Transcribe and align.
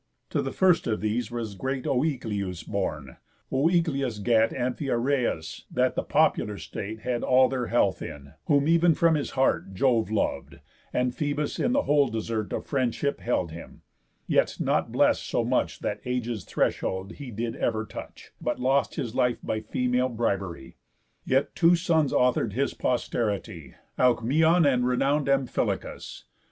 To 0.31 0.41
the 0.41 0.51
first 0.51 0.87
of 0.87 0.99
these 0.99 1.29
Was 1.29 1.53
great 1.53 1.83
Oïcleus 1.83 2.67
born: 2.67 3.17
Oïcleus 3.51 4.17
gat 4.23 4.49
Amphiaraus, 4.49 5.65
that 5.69 5.93
the 5.93 6.01
popular 6.01 6.57
state 6.57 7.01
Had 7.01 7.21
all 7.21 7.47
their 7.47 7.67
health 7.67 8.01
in, 8.01 8.33
whom 8.47 8.67
ev'n 8.67 8.95
from 8.95 9.13
his 9.13 9.29
heart 9.37 9.75
Jove 9.75 10.09
lov'd, 10.09 10.55
and 10.91 11.11
Phœbus 11.11 11.63
in 11.63 11.73
the 11.73 11.83
whole 11.83 12.07
desert 12.07 12.51
Of 12.51 12.65
friendship 12.65 13.19
held 13.19 13.51
him; 13.51 13.83
yet 14.25 14.57
not 14.59 14.91
bless'd 14.91 15.21
so 15.21 15.45
much 15.45 15.81
That 15.81 16.01
age's 16.03 16.45
threshold 16.45 17.11
he 17.17 17.29
did 17.29 17.55
ever 17.55 17.85
touch, 17.85 18.31
But 18.41 18.57
lost 18.59 18.95
his 18.95 19.13
life 19.13 19.37
by 19.43 19.59
female 19.59 20.09
bribery. 20.09 20.77
Yet 21.25 21.53
two 21.53 21.75
sons 21.75 22.11
author'd 22.11 22.53
his 22.53 22.73
posterity, 22.73 23.75
Alcmæon, 23.99 24.65
and 24.67 24.87
renown'd 24.87 25.27
Amphilochus. 25.29 26.23